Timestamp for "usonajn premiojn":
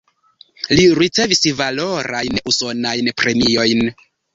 2.55-3.91